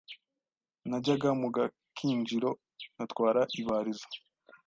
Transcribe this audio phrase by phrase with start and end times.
[0.89, 2.49] najyaga mu gakinjiro
[2.93, 4.07] nkatwara ibarizo